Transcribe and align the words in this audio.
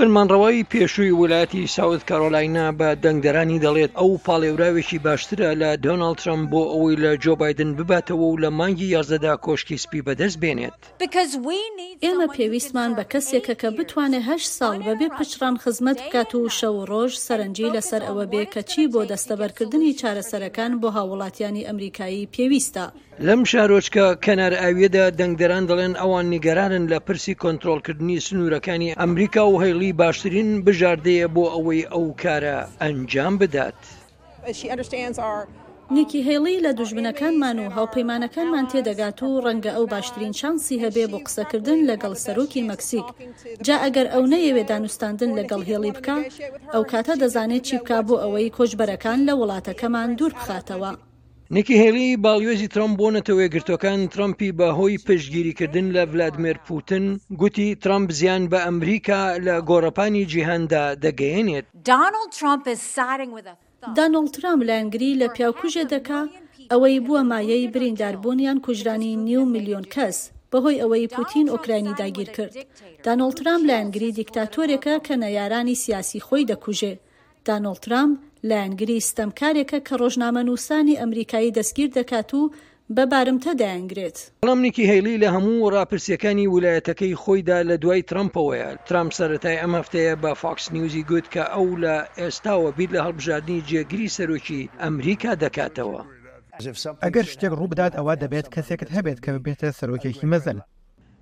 فەرمانڕەوەی 0.00 0.64
پێشووی 0.72 1.12
ویلایەتی 1.20 1.64
ساوت 1.76 2.02
کارۆلاینا 2.10 2.66
بە 2.78 2.88
دەنگدەرانی 3.04 3.58
دەڵێت 3.64 3.92
ئەو 4.00 4.10
پاڵێوراوێکی 4.26 4.98
باشترە 5.04 5.50
لە 5.62 5.70
دۆناڵ 5.84 6.14
ترم 6.22 6.42
بۆ 6.50 6.62
ئەوەی 6.72 6.96
لە 7.04 7.12
جۆبایدن 7.24 7.70
بباتەوە 7.78 8.26
و 8.28 8.38
لە 8.42 8.50
مانگی 8.58 8.86
یازدەدا 8.96 9.34
کۆشکی 9.46 9.76
سپی 9.84 10.00
بەدەست 10.06 10.36
بێنێت 10.42 10.78
ئێمە 12.04 12.26
پێویستمان 12.36 12.90
بە 12.98 13.04
کەسێکە 13.12 13.54
کە 13.60 13.68
بتوانێت 13.78 14.24
هەش 14.30 14.42
ساڵ 14.58 14.76
بەبێ 14.86 15.08
پچران 15.18 15.54
خزمەت 15.62 15.98
بکات 16.04 16.30
و 16.34 16.48
شەو 16.58 16.76
ڕۆژ 16.90 17.12
سەرنجی 17.26 17.72
لەسەر 17.76 18.02
ئەوە 18.08 18.24
بێ 18.32 18.42
کە 18.52 18.60
چی 18.70 18.82
بۆ 18.92 19.00
دەستەبەرکردنی 19.10 19.96
چارەسەرەکان 20.00 20.72
بۆ 20.80 20.88
هاوڵاتیانی 20.96 21.66
ئەمریکایی 21.68 22.28
پێویستە. 22.34 22.86
لەم 23.28 23.40
شارۆچکە 23.50 24.06
کەنار 24.24 24.52
ئاویەدا 24.62 25.04
دەنگدەران 25.18 25.64
دەڵێن 25.70 25.94
ئەوان 26.00 26.26
نیگەرانن 26.34 26.84
لە 26.92 26.98
پرسی 27.06 27.34
کۆنتترۆلکردنی 27.42 28.16
سنوورەکانی 28.26 28.94
ئەمریکا 29.02 29.42
و 29.50 29.60
هەیڵی 29.62 29.89
خۆی 29.90 30.02
باشترین 30.04 30.50
بژاردەیە 30.64 31.26
بۆ 31.34 31.44
ئەوەی 31.54 31.82
ئەو 31.92 32.06
کارە 32.22 32.58
ئەنجام 32.82 33.34
بدات. 33.40 33.78
نێکی 35.96 36.20
هێڵی 36.28 36.62
لە 36.64 36.70
دوژمنەکانمان 36.78 37.56
و 37.58 37.66
هاوپەیمانەکانمان 37.76 38.64
تێدەگات 38.72 39.18
و 39.22 39.42
ڕەنگە 39.44 39.72
ئەو 39.76 39.84
باشترین 39.94 40.32
شانسی 40.40 40.80
هەبێ 40.84 41.04
بۆ 41.12 41.18
قسەکردن 41.26 41.80
لەگەڵ 41.90 42.14
سەرۆکی 42.24 42.66
مەکسیک 42.70 43.06
جا 43.66 43.76
ئەگەر 43.84 44.06
ئەو 44.14 44.24
نەیەوێ 44.32 44.64
دانوستاندن 44.70 45.30
لەگەڵ 45.38 45.62
هێڵی 45.70 45.92
بکە 45.96 46.16
ئەو 46.74 46.82
کاتە 46.92 47.14
دەزانێت 47.22 47.62
چی 47.68 47.76
بکە 47.80 47.98
بۆ 48.06 48.14
ئەوەی 48.22 48.54
کۆچبەرەکان 48.56 49.18
لە 49.28 49.32
وڵاتەکەمان 49.40 50.08
دوور 50.18 50.32
بخاتەوە. 50.38 50.90
نکی 51.56 51.74
هێلی 51.82 52.10
باڵیێزی 52.24 52.68
ترامپ 52.74 52.94
بۆنەتەوەی 53.00 53.52
گرتوەکان 53.54 53.98
ترامپی 54.14 54.50
بە 54.58 54.68
هۆی 54.78 54.96
پشگیریکردن 55.06 55.86
لە 55.96 56.02
ڤلادمێر 56.10 56.58
پوتن 56.66 57.04
گوتی 57.40 57.68
ترامپ 57.84 58.08
زیان 58.18 58.42
بە 58.52 58.58
ئەمریکا 58.66 59.20
لە 59.46 59.54
گۆڕپانی 59.68 60.24
جیهندا 60.32 60.84
دەگەیەنێت 61.04 61.64
دانۆڵ 63.98 64.26
ترامپ 64.36 64.60
لە 64.68 64.74
ئەنگری 64.78 65.18
لە 65.20 65.26
پیاکوژێ 65.34 65.84
دەکا 65.94 66.20
ئەوەی 66.72 66.96
بووە 67.06 67.22
مایەی 67.30 67.68
برینداربوونیان 67.74 68.58
کوژرانی 68.66 69.12
نیو 69.28 69.42
میلیۆن 69.54 69.84
کەس 69.94 70.18
بەهۆی 70.52 70.80
ئەوەی 70.82 71.06
پوتین 71.16 71.46
ئۆکراینی 71.54 71.94
داگیر 72.00 72.28
کرد 72.36 72.54
دانۆڵ 73.04 73.32
ترامپ 73.38 73.62
لە 73.68 73.74
ئەنگری 73.78 74.14
دیکتاتۆرێکە 74.20 74.94
کە 75.06 75.14
نەیارانی 75.22 75.80
سیاسی 75.84 76.18
خۆی 76.26 76.48
دەکوژێ 76.50 76.92
دانۆڵ 77.46 77.76
ترامپ 77.86 78.14
لایەنگری 78.48 78.94
ستەمکارێکە 79.10 79.78
کە 79.86 79.94
ڕۆژنامە 80.02 80.42
نووسانی 80.48 80.98
ئەمریکایی 81.02 81.54
دەستگیر 81.58 81.88
دەکات 81.98 82.30
و 82.34 82.40
بەبارمتە 82.96 83.52
دایانگرێت 83.60 84.16
بەڵامنیکی 84.42 84.88
هەیلی 84.90 85.20
لە 85.22 85.28
هەموو 85.34 85.70
راپرسیەکانی 85.76 86.50
ویلایەتەکەی 86.54 87.18
خۆیدا 87.22 87.58
لە 87.68 87.76
دوای 87.82 88.06
ترمپەوەیە 88.10 88.68
ترامپ 88.88 89.10
سەتای 89.18 89.60
ئەم 89.62 89.72
هەفتەیە 89.78 90.14
بە 90.22 90.30
فاکس 90.42 90.64
نیوزی 90.74 91.02
گوت 91.10 91.26
کە 91.34 91.44
ئەو 91.54 91.66
لە 91.84 91.96
ئێستاوە 92.20 92.70
بیر 92.78 92.90
لە 92.96 93.00
هەڵبژاردننی 93.06 93.64
جێگری 93.70 94.08
سەرۆکی 94.16 94.68
ئەمریکا 94.84 95.32
دەکاتەوە. 95.44 96.00
ئەگەر 97.04 97.26
شتێک 97.32 97.52
ڕووبدات 97.60 97.92
ئەوە 97.98 98.14
دەبێت 98.22 98.46
کەسێکت 98.54 98.88
هەبێت 98.96 99.18
کە 99.24 99.30
ببێتە 99.34 99.68
سەرۆکێکی 99.78 100.28
مەزن 100.32 100.58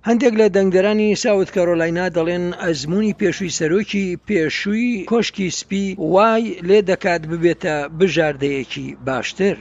هەندێک 0.07 0.33
لە 0.41 0.47
دەنگدەرانی 0.55 1.17
ساوت 1.23 1.49
کارۆلاینا 1.55 2.05
دەڵێن 2.17 2.45
ئەزمموی 2.63 3.17
پێشووی 3.19 3.55
سەرۆکی 3.59 4.05
پێشووی 4.27 4.91
کۆشکی 5.11 5.55
سپی 5.59 5.85
وای 6.13 6.45
لێ 6.67 6.79
دەکات 6.89 7.21
ببێتە 7.31 7.75
بژاردەیەکی 7.99 8.87
باشتر. 9.05 9.55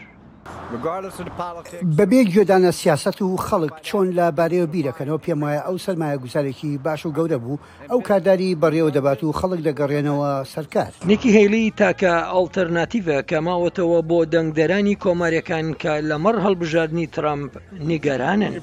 بەبێ 1.99 2.21
گوێدانە 2.33 2.71
سیاست 2.81 3.19
و 3.23 3.31
خەڵک 3.47 3.73
چۆن 3.87 4.09
لە 4.19 4.27
بارەوە 4.39 4.69
بیرەکەنەوە 4.73 5.19
پێم 5.25 5.41
وایە 5.45 5.63
ئەو 5.67 5.77
سەرمایە 5.85 6.19
گوزارێکی 6.23 6.71
باش 6.85 7.01
و 7.07 7.15
گەورە 7.17 7.39
بوو 7.45 7.59
ئەو 7.91 8.01
کاداری 8.09 8.57
بەڕێوە 8.63 8.91
دەبات 8.97 9.21
و 9.25 9.37
خەڵک 9.41 9.61
دەگەڕێنەوە 9.69 10.31
سەرکار 10.53 10.93
نێکی 11.09 11.31
هەیلی 11.37 11.65
تاکە 11.81 12.13
ئالتەرناتیڤە 12.33 13.19
کە 13.31 13.39
ماوەتەوە 13.47 13.99
بۆ 14.09 14.19
دەنگدەرانی 14.35 15.01
کۆماریەکان 15.05 15.67
کە 15.83 15.93
لەمەڕ 16.11 16.35
هەڵبژاردننی 16.45 17.07
ترامپ 17.17 17.51
نیگەرانن 17.89 18.55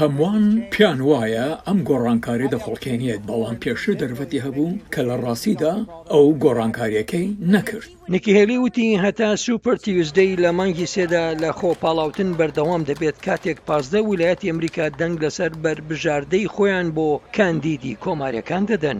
هەمووان 0.00 0.44
پیان 0.72 0.98
وایە 1.08 1.46
ئەم 1.66 1.78
گۆڕانکاری 1.88 2.50
دەخڵکێنیت 2.54 3.20
بەڵام 3.28 3.56
پێشتر 3.62 3.94
دەرفەتی 4.00 4.40
هەبوو 4.46 4.70
کە 4.92 5.00
لە 5.08 5.14
ڕاستیدا 5.24 5.74
ئەو 6.12 6.26
گۆڕانکاریەکەی 6.44 7.26
نەکرد 7.54 7.88
نکی 8.14 8.30
هێلی 8.38 8.58
وتی 8.64 8.86
هەتا 9.04 9.28
سوپەر 9.44 9.76
تیوزدەی 9.84 10.36
لە 10.44 10.50
مانگی 10.58 10.86
سێدا 10.94 11.17
گەورە 11.18 11.40
لە 11.42 11.50
خۆپاڵاوتن 11.60 12.30
بەردەوام 12.38 12.82
دەبێت 12.90 13.16
کاتێک 13.26 13.58
پازدە 13.68 14.00
ویلایەت 14.08 14.40
ئەمریکا 14.48 14.86
دەنگ 15.00 15.14
لەسەر 15.24 15.50
بەربژاردەی 15.62 16.46
خۆیان 16.54 16.88
بۆ 16.96 17.08
کاندیدی 17.36 17.94
کۆماریەکان 18.02 18.62
دەدەن. 18.70 18.98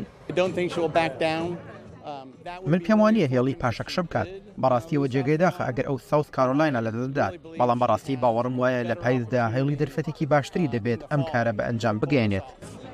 Um, 1.99 2.27
من 2.71 2.81
پێم 2.87 2.99
وانە 3.03 3.21
هێڵی 3.33 3.55
پاشەکشە 3.63 4.01
بکات 4.07 4.29
بەڕاستیەوە 4.63 5.07
جێگەی 5.13 5.41
داخە 5.45 5.63
ئەگەر 5.69 5.87
ئەو 5.89 5.99
ساوت 6.11 6.29
کارۆلاینە 6.37 6.81
لە 6.87 6.91
دەدات 6.99 7.35
بەڵام 7.59 7.79
بەڕاستی 7.83 8.17
باوەڕم 8.23 8.55
وایە 8.61 8.83
لە 8.91 8.95
پایزدا 9.03 9.43
هێڵی 9.55 9.79
دەرفەتێکی 9.83 10.27
باشتری 10.33 10.73
دەبێت 10.75 11.01
ئەم 11.11 11.23
کارە 11.31 11.53
بە 11.59 11.63
ئەنجام 11.69 11.97
بگەێنێت. 12.03 12.49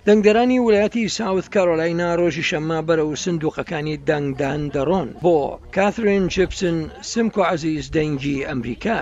دەنگدەرانی 0.08 0.58
ویلایەتی 0.64 1.12
ساوت 1.18 1.46
کارۆلاینا 1.54 2.08
ڕۆژی 2.20 2.48
شەمما 2.50 2.80
بەرە 2.88 3.04
و 3.06 3.20
سندوقەکانی 3.24 4.00
دەنگدان 4.08 4.60
دەڕۆن 4.74 5.08
بۆ 5.24 5.38
کاترین 5.76 6.24
جپسن 6.34 6.76
سمکۆ 7.12 7.42
عزیز 7.54 7.84
دەنگی 7.96 8.44
ئەمریکا. 8.48 9.00